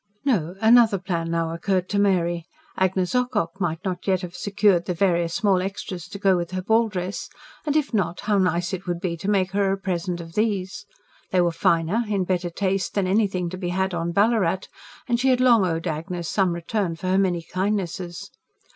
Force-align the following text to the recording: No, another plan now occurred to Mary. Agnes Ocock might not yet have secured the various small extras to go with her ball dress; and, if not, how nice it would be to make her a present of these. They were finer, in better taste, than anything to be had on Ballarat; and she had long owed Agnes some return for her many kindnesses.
No, 0.25 0.55
another 0.61 0.97
plan 0.97 1.29
now 1.29 1.53
occurred 1.53 1.87
to 1.89 1.99
Mary. 1.99 2.47
Agnes 2.75 3.13
Ocock 3.13 3.59
might 3.61 3.85
not 3.85 4.07
yet 4.07 4.21
have 4.23 4.35
secured 4.35 4.85
the 4.85 4.95
various 4.95 5.35
small 5.35 5.61
extras 5.61 6.07
to 6.07 6.17
go 6.17 6.35
with 6.35 6.49
her 6.53 6.61
ball 6.63 6.89
dress; 6.89 7.29
and, 7.67 7.75
if 7.75 7.93
not, 7.93 8.21
how 8.21 8.39
nice 8.39 8.73
it 8.73 8.87
would 8.87 8.99
be 8.99 9.15
to 9.17 9.29
make 9.29 9.51
her 9.51 9.71
a 9.71 9.77
present 9.77 10.19
of 10.19 10.33
these. 10.33 10.87
They 11.29 11.39
were 11.41 11.51
finer, 11.51 12.03
in 12.07 12.23
better 12.23 12.49
taste, 12.49 12.95
than 12.95 13.05
anything 13.05 13.47
to 13.51 13.57
be 13.57 13.69
had 13.69 13.93
on 13.93 14.11
Ballarat; 14.11 14.61
and 15.07 15.19
she 15.19 15.29
had 15.29 15.39
long 15.39 15.67
owed 15.67 15.85
Agnes 15.85 16.27
some 16.27 16.53
return 16.53 16.95
for 16.95 17.05
her 17.09 17.19
many 17.19 17.43
kindnesses. 17.43 18.31